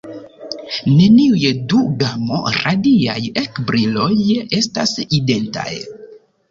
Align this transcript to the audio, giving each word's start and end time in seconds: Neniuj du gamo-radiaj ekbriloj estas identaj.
Neniuj 0.93 1.51
du 1.73 1.81
gamo-radiaj 1.99 3.21
ekbriloj 3.45 4.13
estas 4.63 4.97
identaj. 5.23 5.71